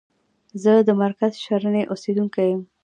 [0.63, 2.61] زه د مرکز شرنی اوسیدونکی یم.